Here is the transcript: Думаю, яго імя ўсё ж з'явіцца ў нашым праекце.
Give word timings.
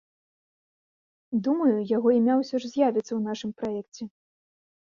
Думаю, 1.49 1.75
яго 1.97 2.09
імя 2.19 2.35
ўсё 2.41 2.55
ж 2.65 2.73
з'явіцца 2.73 3.07
ў 3.15 3.21
нашым 3.29 3.51
праекце. 3.61 4.03